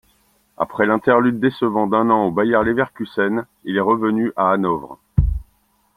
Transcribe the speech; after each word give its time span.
Après 0.57 0.87
l'interlude 0.87 1.39
décevant 1.39 1.85
d'un 1.85 2.09
an 2.09 2.25
au 2.25 2.31
Bayer 2.31 2.57
Leverkusen, 2.63 3.45
il 3.65 3.77
est 3.77 3.81
revenu 3.81 4.31
à 4.35 4.49
Hanovre. 4.49 4.97